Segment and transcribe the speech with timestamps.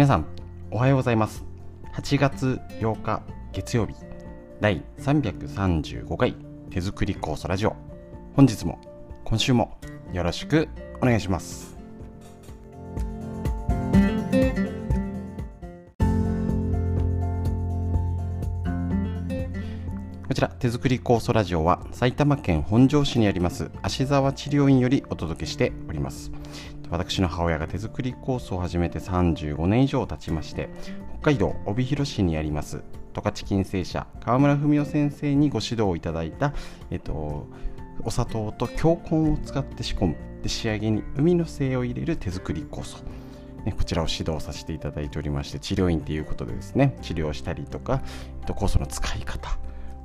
[0.00, 0.24] 皆さん
[0.70, 1.44] おはようございます。
[1.92, 3.94] 8月8日月曜日
[4.58, 6.34] 第335回
[6.70, 7.76] 手作り酵素ラジオ。
[8.34, 8.80] 本日も
[9.26, 9.78] 今週も
[10.14, 10.70] よろしく
[11.02, 11.76] お願いします。
[20.26, 26.32] こちら手作り酵素ラジオは埼玉県本庄市にあります芦沢治療院よりお届けしております。
[26.90, 30.68] 私の母親が手作り酵素を始めて35年以上経ちまして
[31.20, 32.82] 北海道帯広市にあります
[33.14, 36.52] 十勝金星社川村文夫先生にご指導をいただいた、
[36.90, 37.46] えっと、
[38.04, 42.98] お砂糖と強根を使って仕込むで仕上げに海の精を入れる手作り酵素
[43.64, 48.02] ね、こちらを指導させていただいておりまして治療院ということでですね治療したりとか、
[48.40, 49.58] えっと、酵素の使い方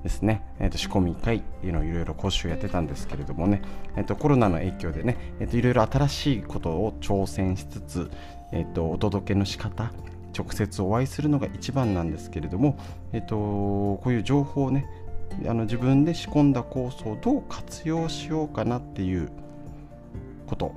[0.06, 3.64] ですね、えー、と仕込み会っていうのをいろいろ講習やってたんですけれどもね、
[3.98, 8.12] えー、とコロナの影響でね、いろいろ新しいことを挑戦しつつ、
[8.52, 9.92] えー、とお届けの仕方
[10.38, 12.78] 直接お会いするのが一番なんですけれども、
[13.14, 14.86] えー、とこういう情報をね
[15.48, 19.32] あの自分で仕込んだ酵素をどう活用しようかなっていう
[20.46, 20.74] こと。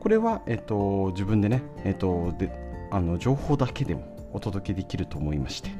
[0.00, 2.52] これは、えー、と自分でね、えー、とで
[2.92, 5.70] あの情報だけでもお届けできると思いまして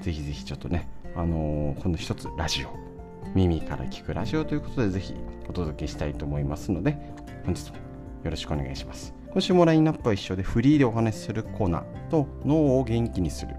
[0.00, 2.68] ぜひぜひちょっとねあのー、今度一つラジオ
[3.34, 5.14] 耳から聞くラジオということでぜひ
[5.48, 6.98] お届けしたいと思いますので
[7.44, 7.76] 本日も
[8.24, 9.14] よろしくお願いします。
[9.30, 13.54] 今週もラインナップは一緒でフリーでお話しするコーナーと脳を元気にする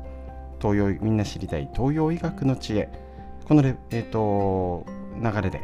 [0.59, 2.89] 東洋みんな知りたい東洋医学の知恵。
[3.45, 4.86] このレ、えーと
[5.22, 5.61] 流れで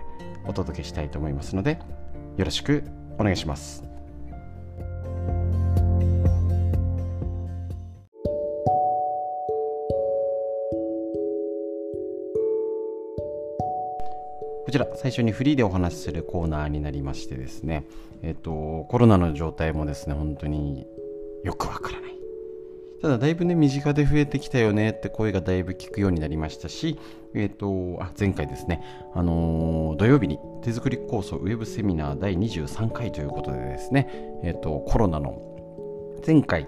[0.48, 1.80] お届けしたいと思いますので
[2.38, 2.84] よろしく
[3.20, 3.85] お願いします。
[14.76, 17.86] ちら最初にフリーでお話しするコーナーになりましてですね、
[18.22, 20.86] えっ、と、コロナの状態もですね、本当に
[21.46, 22.16] よくわからない。
[23.02, 27.00] ただ、だいぶね、身近で増えてきたよねって声がだいぶ聞くようになりましたし、
[27.34, 28.84] えっ、と、あ、前回ですね、
[29.14, 34.10] あのー、土曜日に手作り構想ウェブセミナー第23回ということでですね、
[34.44, 35.42] えっ、と、コロナの
[36.28, 36.68] 前回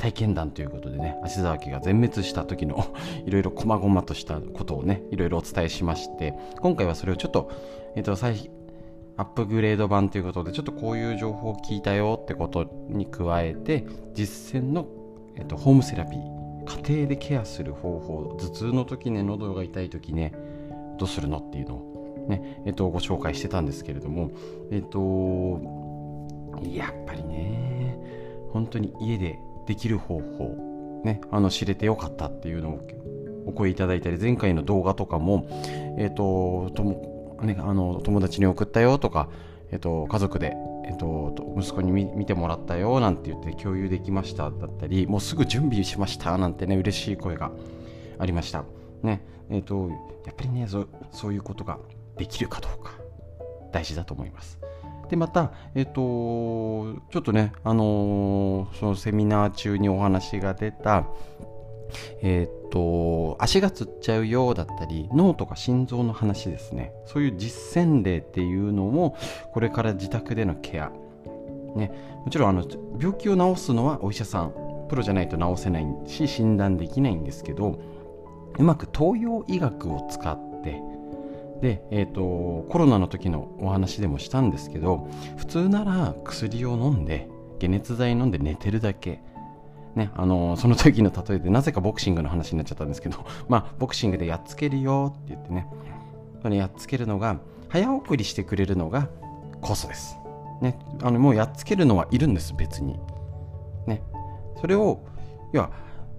[0.00, 2.86] 体験談ということでね芦沢家が全滅した時の
[3.26, 7.50] いろいろ細々としたことをねいろいろお伝えしまして今回はそれをちょっと,、
[7.94, 8.50] えーと、再
[9.18, 13.84] アップグレード版ということでちょっとこういう情報を聞いたよってことに加えて
[14.14, 14.86] 実践の、
[15.36, 20.32] えーと、ホームセラピー家庭でケアする方法頭痛の時ね喉が痛い時ね
[20.96, 24.30] どうするのっていうのをねえっ、とご紹介してたんですけれども
[24.70, 25.60] えっ、と
[26.62, 27.98] やっぱりね
[28.52, 29.38] 本当に家で
[29.70, 32.88] できる方法、ね、あの知れてよかったっていうのを
[33.46, 35.46] お声いただいたり前回の動画とかも、
[35.96, 36.82] えーとと
[37.44, 39.28] ね、あの友達に送ったよとか、
[39.70, 47.52] えーと、家族で、えーと、息子に見てもらったよなんて言って共有できましただったりもうすぐ準備しましたなんてね嬉しい声が
[48.18, 48.64] ありました。
[49.04, 49.88] ねえーと
[50.26, 51.78] やっぱりねそういうことが
[52.16, 52.90] できるかどうか
[53.72, 54.58] 大事だと思います。
[55.10, 61.04] でまた、えっ、と、ちょっとね、あのー、そのセミナー中にお話が出た、
[62.22, 66.92] えっ、と、足がつっちゃうよだったり、脳とか心臓の話ですね。
[67.06, 69.16] そういう実践例っていうのも、
[69.52, 70.92] これから自宅でのケア。
[71.74, 71.92] ね、
[72.24, 72.64] もちろんあの
[73.00, 74.52] 病気を治すのはお医者さん、
[74.88, 77.80] プロじゃないと治せないし、診断できないんですけど、
[78.58, 80.49] うまく東洋医学を使って、
[81.60, 87.28] で、えーと、コロナの時のお話でもしたんですけど普通なら薬を飲んで
[87.60, 89.20] 解熱剤飲んで寝てるだけ
[89.94, 95.66] ね、あのその時の例えでなぜかボクシングの話になっちゃったんですけど、 まあ、ボクシングでやっつけるよって言ってね、
[96.42, 97.38] それやっつけるのが、
[97.68, 99.08] 早送りしてくれるのが
[99.60, 100.16] 酵素です。
[100.60, 103.00] ね、あのもうやっつけるのはいるんです、別に。
[103.86, 104.02] ね、
[104.60, 105.00] それを、
[105.52, 105.70] 要は、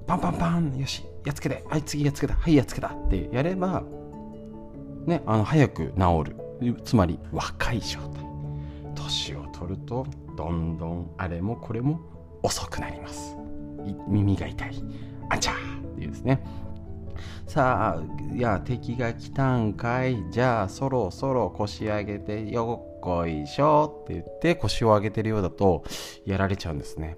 [0.06, 3.84] パンパンパン、よし、やっつけて、はい、次やっつけた、はい、やっつけたってやれば、
[5.06, 6.76] ね、あの早く治る。
[6.84, 8.26] つまり若い状態。
[8.96, 10.06] 年を取ると
[10.38, 12.00] どんどんあれもこれも
[12.44, 13.36] 遅くなります。
[14.08, 14.84] 耳が痛い。
[15.30, 15.92] あちゃー。
[15.94, 16.44] っていうですね。
[17.48, 20.24] さあいや敵が来たんかい。
[20.32, 24.02] じゃあそろそろ腰上げてよっこいしょ。
[24.04, 25.84] って言って腰を上げてるようだと
[26.26, 27.18] やられちゃうんですね。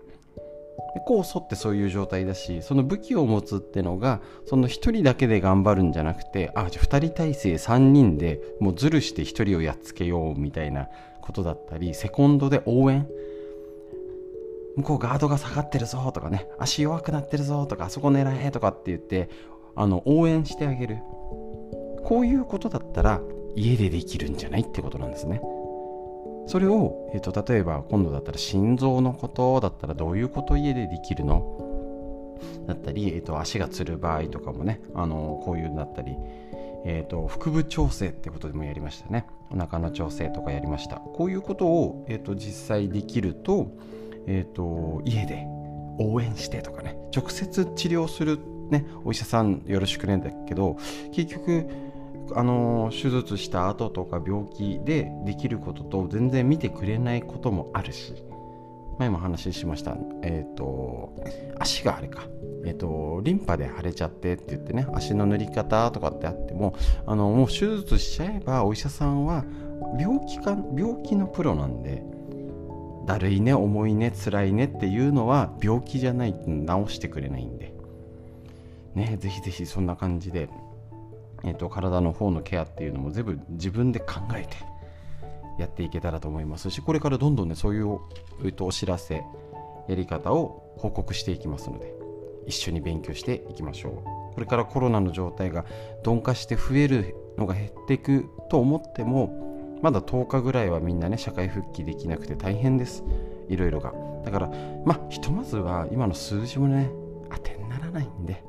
[0.99, 10.87] 酵素ってそういう状態だしその武器を持つってのがその1人だけで頑張るんじゃなくてあじゃあ2人体制3人でもうズルして1人をやっつけようみたいな
[11.21, 13.07] ことだったりセコンドで応援
[14.75, 19.29] 向こうガードが下がってるぞとかね足弱くなってるぞとかあそこ狙えとかって言って
[19.75, 20.97] あの応援してあげる
[22.03, 23.21] こういうことだったら
[23.55, 25.41] 家でできるんじゃないってことなんですね。
[26.47, 31.59] それを、えーと、例えば今度だったら心臓のことだったらどういうこと家でできるの？
[32.67, 36.15] だったり、えーと、足がつる場合とかもねあのこういうのだったり、
[36.85, 39.25] えーと、腹部調整ってことでもやりましたね。
[39.49, 40.97] お腹の調整とかやりました。
[40.97, 43.67] こういうことを、えーと、実際できると,、
[44.27, 45.45] えー、と家で
[45.99, 46.97] 応援してとかね。
[47.15, 50.77] 直接治療する、ね、お医者さんよろしくねんだけど
[51.13, 51.67] 結局
[52.35, 58.13] あの手術した後とか病気でできることと全然見てくれないこともあるし
[58.99, 61.13] 前も話しました、えっ、ー、と
[61.59, 62.27] 足があれか、
[62.63, 66.75] えっ、ー、とリンパで腫れちゃってって言ってね足の塗り方とかってあっても
[67.07, 69.43] あのもう手術しちゃえばお医者さんは
[69.99, 72.03] 病気か病気のプロなんで
[73.07, 77.73] だるいね重いね辛いねっていうのは病気じゃない治してくれないんで。
[78.95, 80.49] ねぜひぜひそんな感じで、
[81.43, 84.57] えーと体の方のケアっていうのも全部自分で考えて
[85.59, 86.69] やっていけたらと思います。
[86.69, 87.99] しこれからどんどんねそういう、
[88.43, 89.23] えー、とお知らせ
[89.87, 91.93] やり方を報告していきますので
[92.47, 93.93] 一緒に勉強していきましょう。
[94.33, 95.65] これからコロナの状態が
[96.03, 103.03] 鈍化して増えるのが減っていくと思ってもまだ10日ぐらいはみんなね社会復帰できなくて大変です。
[103.49, 103.93] いろいろが。
[104.25, 104.47] だから
[104.85, 106.89] まあひとまずは今の数字もね
[107.29, 108.43] 当てにならないんで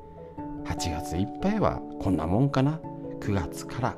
[0.64, 2.80] 8月いっぱいはこんなもんかな。
[3.20, 3.96] 9月から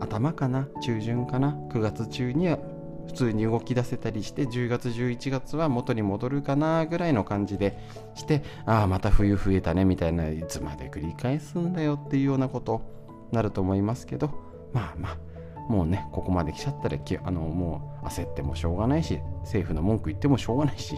[0.00, 1.56] 頭かな中旬かな。
[1.70, 2.58] 9月中には
[3.06, 7.76] 普通に動き出せたりして10月11月は元に戻るかなぐらいの感じで
[8.14, 12.82] してああまた冬増えたねみたいないつまで繰り返すんだよっていうようなこと
[13.32, 14.30] なると思いますけど
[14.72, 15.30] まあまあ
[15.70, 20.96] もうねここまで来ちゃったらあのもう焦ってもしょうがないし政府の文句言ってもしょうがないし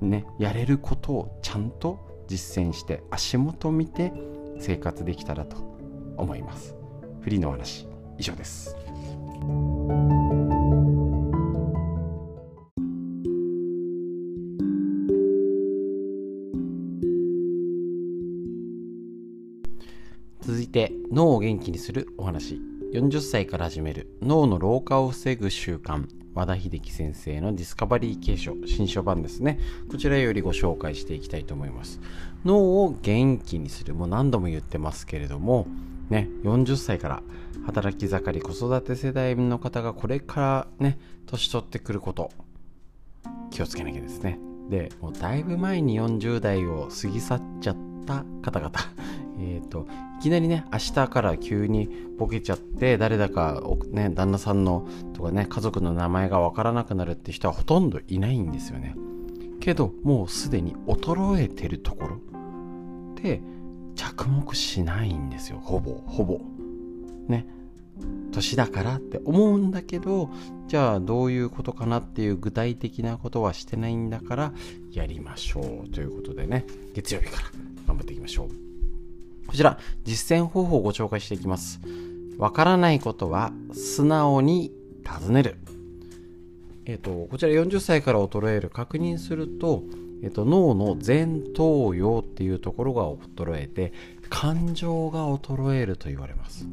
[0.00, 4.12] ねやれることをちゃんと実践して足元見て
[4.62, 5.56] 生活できたらと
[6.16, 6.76] 思います。
[7.20, 7.86] フリーの話
[8.16, 8.76] 以上です。
[20.40, 22.60] 続いて脳を元気にするお話。
[22.92, 26.06] 40歳から始める脳の老化を防ぐ習慣。
[26.34, 29.58] 和田秀樹先生のディスカバリー継承新書版ですね。
[29.90, 32.00] こちらよりご紹介していきたいと思います。
[32.44, 35.66] 脳を元気にするもう何度も言ってますけれども
[36.10, 37.22] ね40歳から
[37.66, 42.30] 働き盛り子育て世代の方がこれからね年取ってくること
[43.50, 44.38] 気をつけなきゃですね。
[44.70, 47.76] でもうだいぶ前に40代を過ぎ去っちゃっ
[48.06, 48.70] た方々。
[49.42, 49.86] えっと
[50.20, 58.94] いきなりね明日から急にボケちゃって誰だか、ね、旦那さんのとかね家族の名前がわからなくなるって人はほとんどいないんですよね。
[59.60, 62.20] けどもうすでに衰えてるところ。
[63.22, 63.40] で
[63.94, 66.40] 着目しないんですよほぼほぼ。
[67.28, 67.46] ね。
[68.32, 70.30] 年だからって思うんだけど
[70.66, 74.52] じゃあどういうことかなっていう具体的なことはしてないんだから
[74.90, 77.50] やりましょうということでね月曜日から
[77.86, 78.71] 頑張っていきましょう。
[79.46, 81.80] こちら実践方法をご紹介していきます。
[82.38, 84.72] わからないことは素直に
[85.04, 85.56] 尋ねる。
[86.84, 89.82] えっ、ー、とこちら40歳から衰える確認すると
[90.22, 93.92] えっと、脳の前頭葉っていうところが衰えて
[94.30, 96.64] 感情が衰えると言われます。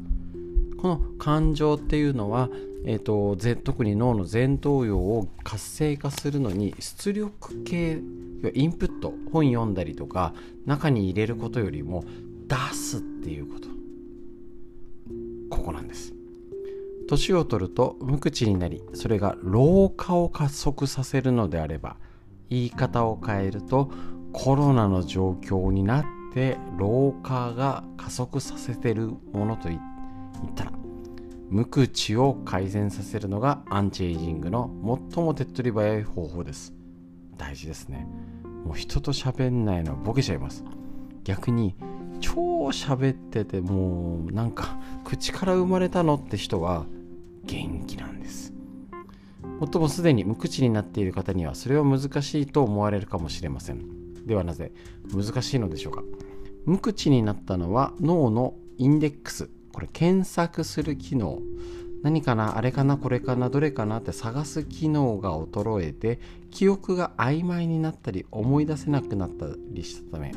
[0.80, 2.48] この感情っていうのは、
[2.86, 8.00] えっと、特に脳の前頭葉を活性化するのに出力系
[8.54, 10.32] インプット本読んだりとか
[10.64, 12.04] 中に入れることよりも
[12.50, 13.68] 出すっていうこと。
[15.50, 16.12] ここなんです。
[17.08, 21.96] 年を取ると無口になりそれが老化を加速させるのであれば
[22.50, 23.90] 言い方を変えると
[24.32, 29.80] コロナの状況になって老化が加速させてるものと言っ
[30.54, 30.72] たら
[31.48, 34.70] 無口を改善させるのがアンチエイジングの
[35.12, 36.72] 最も手っ取り早い方法です。
[37.36, 38.06] 大事ですね。
[38.64, 40.64] もう人と喋んないのはボケちゃいます。
[41.24, 41.74] 逆に
[42.20, 46.86] 超喋っててもうなんか口から生まれたのって人は
[47.44, 48.52] 元気なんです。
[49.58, 54.26] もっともすでに無口になっている方にはそれは難しいと思われるかもしれません。
[54.26, 54.72] ではなぜ
[55.12, 56.02] 難しいのでしょうか。
[56.64, 59.50] 無口になったのは脳のインデックス。
[59.72, 61.40] これ検索する機能。
[62.02, 70.32] 何かなあれかなこれかなどれかなって探す機能が衰えて記憶が曖昧になったり思い出せなくなったりしたため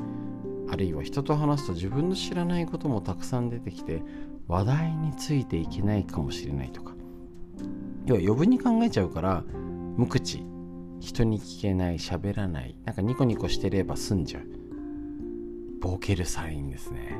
[0.70, 4.02] あるいは人と話すと自分の知らないこともたくさん出てきて
[4.48, 6.94] 話題についていけないかもしれないとか。
[8.06, 9.44] 要は余分に考えちゃうから
[9.98, 10.46] 無口
[11.00, 14.44] 人に聞けない喋らないなんかニコニコしてれば済んじゃう。
[15.80, 17.18] ボケるサインですね。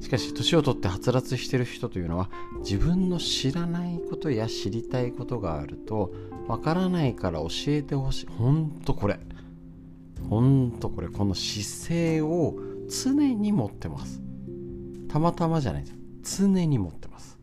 [0.00, 6.12] しかし年を取ってはつらつしてる人というのは自分の知らないことや知りたいことがあると
[6.46, 8.26] わからないから教えてほしい。
[8.26, 9.18] ほんとこれ。
[10.28, 11.08] ほんとこれ。
[11.08, 12.54] この姿勢を
[12.88, 14.22] 常に持ってます。
[15.08, 15.90] たまたまじゃないで
[16.22, 16.38] す。
[16.38, 17.38] 常に持ってます。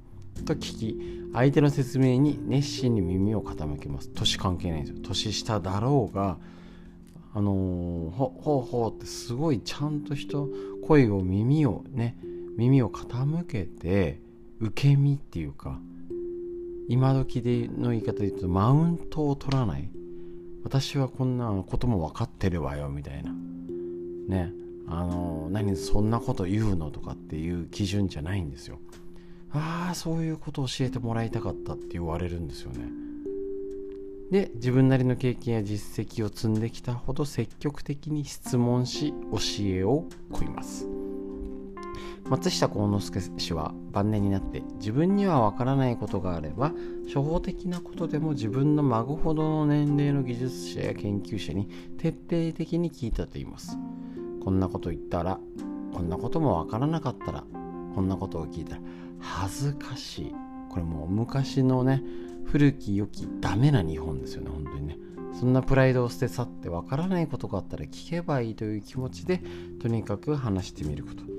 [0.45, 4.09] と聞き相手の説明に熱心に耳を傾けます。
[4.09, 4.99] 年関係ないですよ。
[5.03, 6.37] 年下だろうが
[7.33, 10.47] あのー、ほほうほうってすごいちゃんと人
[10.87, 12.15] 声を耳をね
[12.57, 14.19] 耳を傾けて
[14.59, 15.79] 受け身っていうか
[16.87, 19.89] 今時での言い方で言うとマウントを取らない。
[20.63, 23.33] 私はこんなことも分かってるわよみたいな。
[24.27, 24.53] ね。
[24.87, 28.79] あの何そんなこと言うのとかっていう基準じゃないんですよ。
[29.51, 32.89] ああそういうことを教えてもらいたかったって言われるんですよね。
[34.31, 40.92] で自分なりの経験や実績を積んできたほど積極的に質問し教えを請います。
[42.29, 46.71] 松下幸之助氏は晩年になって自分にはわからないことがあれば
[47.05, 53.77] 初歩的なことでも自分の孫ほどの年齢の技術者や研究者に徹底的に聞いたと言います。
[54.43, 55.39] こんなこと言ったら
[55.93, 57.43] こんなこともわからなかったら
[57.95, 58.81] こんなことを聞いたら
[59.19, 60.35] 恥ずかしい。
[60.69, 62.01] これもう昔のね
[62.45, 64.97] 古き良きダメな日本ですよね本当にね。
[65.39, 69.41] そんなプライドを捨て去ってわからないことがあったら聞けばいいという気持ちで
[69.81, 71.32] とにかく話してみること。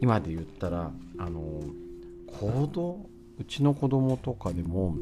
[0.00, 1.62] 今で言ったらあの
[2.38, 3.06] 行動
[3.38, 4.96] うちの子供とかでも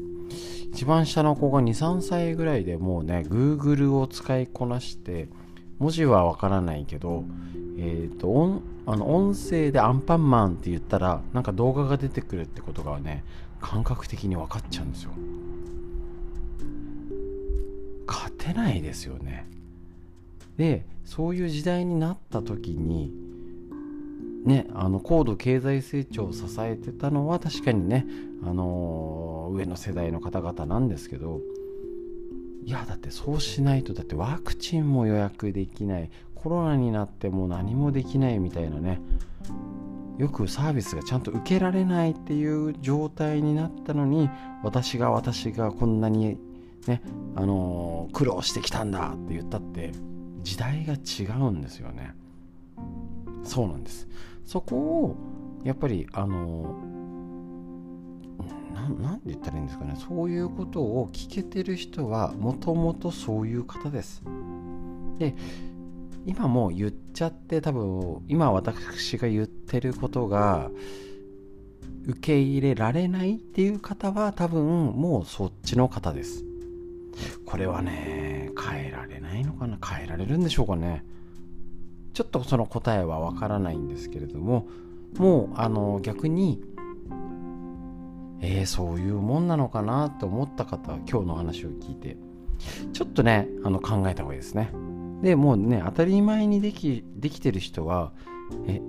[0.73, 5.27] 一番下の子が23歳ぐらいでもうね Google を使いこなして
[5.79, 7.23] 文字はわからないけど
[7.77, 13.23] えっ、ー、と音あの音声でアンパンマンって言ったらなんか動画が出てくるってことがね
[13.61, 15.11] 感覚的に分かっちゃうんですよ。
[18.05, 19.47] 勝てないですよね。
[20.57, 23.11] でそういう時代になった時に
[24.45, 28.05] ね、あの高度経済成長を支えてたのは確かにね、
[28.43, 31.39] あのー、上の世代の方々なんですけど
[32.65, 38.99] いやだってそうしないとだってワクチンも予約できないコロナになっても何もできないみたいなね
[40.17, 44.29] よくサービスがちゃんと受けられないっていう状態になったのに
[44.61, 46.37] 私が私がこんなに
[46.85, 47.01] ね
[47.35, 49.91] あのー、苦労してきたんだって言ったって
[50.41, 52.13] 時代が違うんですよね。
[53.43, 54.07] そうなんです。
[54.45, 55.15] そこを
[55.63, 56.75] やっぱりあの
[59.01, 59.95] 何て言ったらいいんですかね。
[59.97, 64.23] そういうことを聞けてる人はもともとそういう方です。
[65.19, 65.35] で
[66.25, 70.69] 今も言っちゃって多分今私が言ってることが
[72.05, 76.43] 受け入れられないっていう方は多分もうそっちの方です。
[77.45, 79.77] これはね変えられないのかな。
[79.85, 81.05] 変えられるんでしょうかね。
[82.13, 84.67] ちょっとその答えはわからないんですけれども
[85.17, 86.61] もうあの逆に
[88.45, 92.17] えー、そういうもんなのかなと思った方は今日の話を聞いて
[92.91, 94.69] ちょっとねあの考えた方がいいですね。
[95.21, 98.11] でもうね当たり前にできできてる人は
[98.67, 98.81] え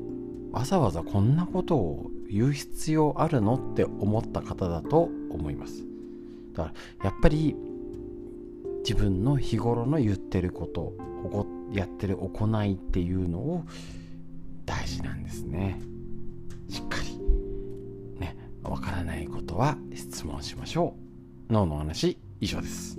[0.50, 5.84] わざわざこんなことを言う必要あるのって思った方だと思います。
[6.54, 7.54] だからやっぱり
[8.80, 13.64] 自分の日頃の言ってること起こっやってる行いっていうのを
[14.64, 15.80] 大事なんですね。
[16.68, 20.94] しっかりねわからないことは質問しましょ
[21.50, 21.52] う。
[21.52, 22.98] 脳の話以上です。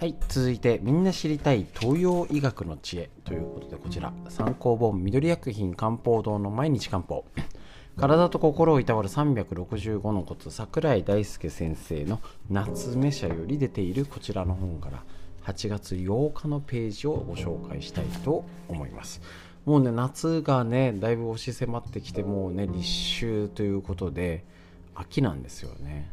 [0.00, 4.12] はい続いてみんな知りたい東洋医学の知恵ということでこちら。
[4.28, 7.24] 参考本緑薬品漢方堂の毎日漢方。
[7.98, 15.02] 体と心をいたわる365のコツ桜井大輔先生の夏目社より出ているこちらの本から
[15.46, 19.20] 8月8日のページをご紹介したいと思います。
[19.64, 24.44] もうね夏がねだいぶ押し迫ってきてもうね立秋ということで
[24.94, 26.12] 秋なんですよね。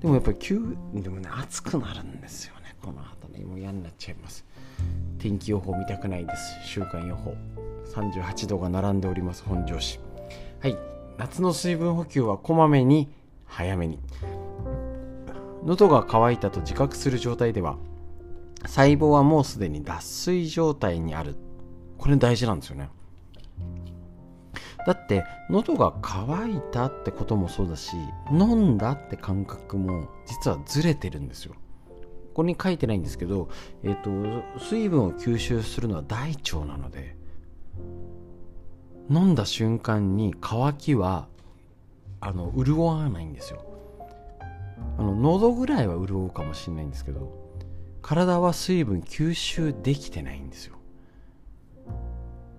[0.00, 0.60] でもやっぱり急
[0.94, 3.44] でもね暑くなるんですよねこの後ね。
[3.44, 4.44] もう嫌になっちゃいます。
[5.18, 6.60] 天気予報見たくないです。
[6.66, 7.34] 週間予報。
[7.92, 9.98] 38度が並んでおります本庄市。
[10.60, 10.95] はい。
[11.18, 13.08] 夏の水分補給はこまめに
[13.46, 13.98] 早めに。
[15.64, 17.76] 喉が渇いたと自覚する状態では
[18.66, 21.36] 細胞はもうすでに脱水状態にある。
[21.98, 22.90] これ大事なんですよね。
[24.86, 27.96] だって喉が渇いたってこともそうだし
[28.30, 31.54] 飲んだって感覚も実はずれてるんですよ。
[32.34, 33.48] ここに書いてないんですけど、
[33.82, 37.16] えーと水分を吸収するのは大腸なので
[39.10, 41.28] 飲んだ瞬間に渇きは
[42.20, 43.64] あの潤わないんですよ。
[44.98, 47.32] あの喉ぐらいは潤うかもしれないんですけど
[48.02, 50.76] 体は水分吸収できてないんですよ。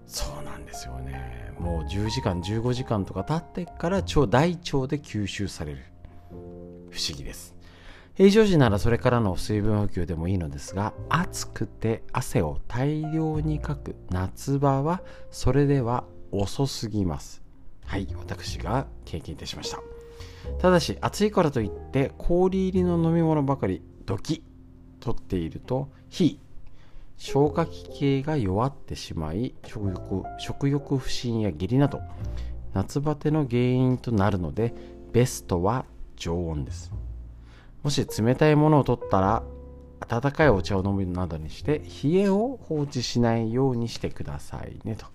[0.06, 1.54] そうなんですよね。
[1.60, 5.80] もう10時間15時間とか経ってから腸大腸で吸収される。
[6.92, 7.56] 不思議です。
[8.16, 17.42] 平常時ならそれからの水分補給でもいいのですが暑くて汗を大量にかく夏場はそれでは遅すぎます。
[17.86, 19.80] はい私が経験いたしました。
[20.60, 24.44] ただし暑いからといって氷入りの飲み物ばかりドキ
[25.00, 26.40] 取っていると非
[27.18, 32.00] 消化器系が弱ってしまい食欲食欲不振や下痢など
[32.74, 34.74] 夏バテの原因となるので
[35.12, 36.92] ベストは常温です。
[37.84, 39.44] もし冷たいものを取ったら
[40.00, 45.06] 温かいお茶を飲むなどにして冷えを放置しないようにしてくださいねと。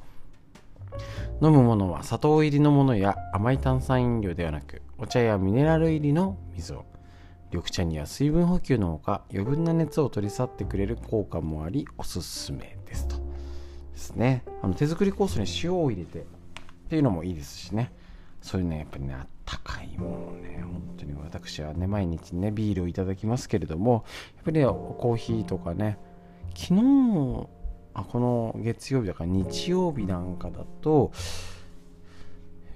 [1.40, 6.84] 飲むものは砂糖入りのものや甘い炭酸飲料ではなくお茶やミネラル入りの水を。
[7.50, 13.16] 緑茶には水分補給のほか余分な熱を取り去ってくれる効果もありおすすめですと。
[13.16, 13.22] で
[13.98, 14.42] すね。
[14.62, 16.22] あの手作りコースに塩を入れてっ
[16.88, 17.92] ていうのもいいですしね。
[18.40, 20.60] そういうねやっぱりねあったかいものね。
[20.62, 24.04] 本当に私はね毎日ねビールをいただきますけれども
[24.36, 25.98] やっぱりねコーヒーとかね
[26.54, 27.48] 昨日
[27.94, 31.12] あこの月曜日だから日曜日なんかだと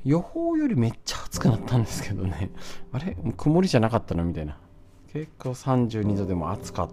[0.04, 2.50] 予報よりめっちゃ暑くなったんですけどね。
[2.92, 3.16] あれ？
[3.36, 4.24] 曇りじゃなかったの？
[4.24, 4.58] みたいな。
[5.12, 6.88] 結構32度でも暑か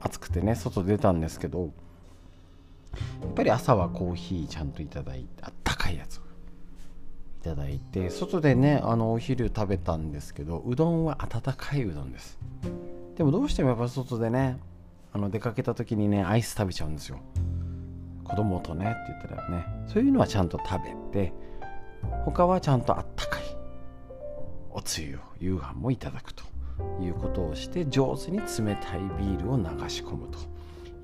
[0.00, 1.70] 暑くてね外出たんですけど
[3.22, 6.20] やっぱり朝はコーヒーちゃんといただいてあったかいやつを
[7.40, 12.38] いただいて外でねあのお昼食べたんですけどうどんは温かいうどんです。
[13.16, 14.58] でもどうしてもやっぱ外でね
[15.12, 17.18] あの出かけた時にねアイス食べちゃうんですよ。
[18.24, 21.32] 子供とねって言ったらねそういうのはちゃんと食べて
[22.24, 23.42] 他はちゃんとあったかい
[24.70, 26.44] おつゆを夕飯もいただくと
[27.00, 30.38] いうことをして上手に冷たいビールを流し込むと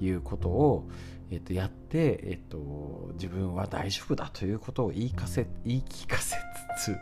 [0.04, 0.88] いうことを、
[1.30, 6.36] えっと、やって、えっと、自分は大丈夫だということを言いかせ言い聞かせ
[6.78, 6.96] つつ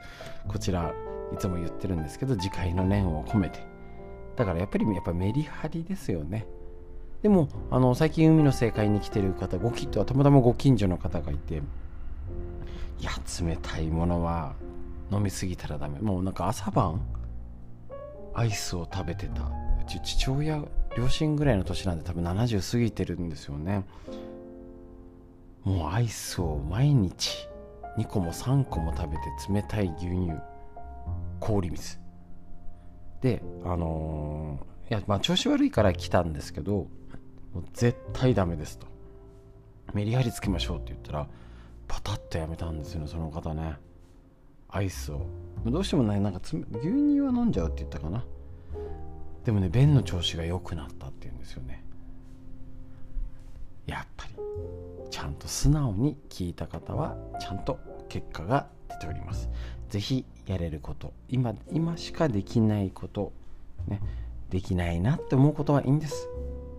[0.46, 0.92] こちら
[1.32, 3.60] いつも言ってるんですけど次回の念を込めて。
[4.36, 6.46] だからやっぱりやっぱメリハリですよね。
[7.22, 14.54] でもあの最近海の正解に来てる方ごきたまたまご近所の方がいていや冷たいものは
[15.10, 16.00] 飲みすぎたらダメ。
[16.00, 17.00] もうなんか朝晩
[18.34, 19.42] アイスを食べてた。
[19.42, 19.50] う
[19.88, 23.84] ち父親両親ぐらいの年なんで多分70過ぎてるんですよね。
[25.64, 27.48] もうアイスを毎日
[27.96, 30.32] 2個も3個も食べて冷たい牛乳
[31.40, 31.98] 氷水。
[33.20, 36.86] であのー、いやまあ調子悪いから来たんですけど
[37.54, 38.86] もう絶対ダメですと。
[39.94, 41.26] メリハリつけましょうって言ったら
[41.86, 43.76] パタッとやめたんですよねその方ね。
[44.68, 45.26] アイスを。
[45.64, 48.24] どうしてもねなんか牛乳は飲んじゃうって言ったかな。
[49.44, 51.84] でもね便の調子が良くなったっていうんですよね。
[53.86, 54.34] やっぱり。
[55.10, 57.78] ちゃんと素直に聞いた方はちゃんと
[58.10, 59.48] 結果が出ております。
[59.88, 61.14] 是非やれること。
[61.30, 63.32] 今今しかできないこと。
[63.86, 64.00] ね。
[64.50, 66.28] できないなって思うことはいいんです。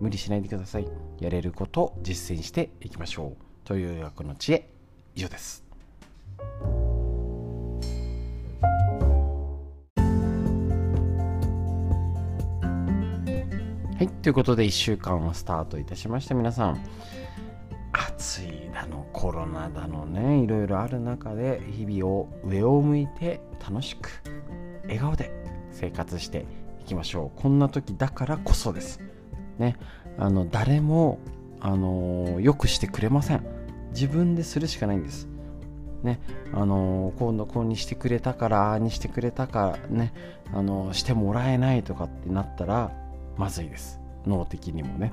[0.00, 0.88] 無理しないでください。
[1.20, 3.42] やれることを実践していきましょう。
[3.64, 4.70] という学の知恵。
[5.14, 5.64] 以上です。
[13.98, 16.34] はい、ということで1週間をスタートいたしました。
[16.34, 16.80] 皆さん。
[17.92, 20.38] 暑いだのコロナだのね。
[20.42, 24.08] いろいろある中で日々を上を向いて楽しく
[24.84, 25.30] 笑顔で
[25.70, 26.46] 生活して
[26.80, 27.40] いきましょう。
[27.40, 29.00] こんな時だからこそです。
[29.60, 29.76] ね
[30.18, 31.18] あの誰も
[31.60, 33.44] あのよくしてくれません。
[33.92, 35.28] 自分でするしかないんです。
[36.02, 36.18] ね
[36.54, 40.14] あの今度こうにしてくれたからああにしてくれたからね
[40.52, 42.90] あのしてもらえないとかってなったら
[43.36, 44.00] まずいです。
[44.26, 45.12] 脳的にもね。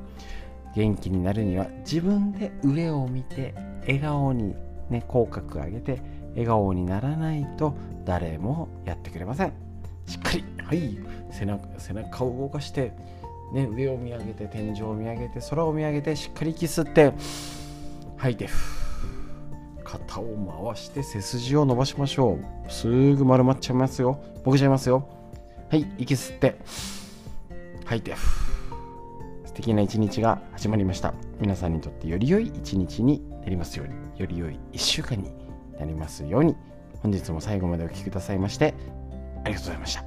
[0.75, 4.55] 元気になるには自分で上を見て笑顔に
[4.89, 9.53] ね口角上げて笑顔にならないと誰もやってくれません。
[10.05, 10.97] しっかりはい
[11.31, 12.93] 背中背中を動かして
[13.51, 17.13] ね、上を見上げて天井を見上げて空を見上げてしっかり息吸って
[18.17, 18.49] 吐いて
[19.83, 22.71] 肩を回して背筋を伸ばしましょう。
[22.71, 24.21] すぐ丸まっちゃいますよ。
[24.43, 25.07] ボケちゃいますよ。
[25.69, 26.60] はい息吸って
[27.86, 28.15] 吐いて
[29.45, 31.13] 素敵な一日が始まりました。
[31.39, 35.31] 皆さんにとってより良い一日になりますようにより良い一週間に
[35.79, 36.55] なりますように
[37.01, 38.73] 本日も最後までお聴きくださいまして
[39.45, 40.06] ありがとうございました。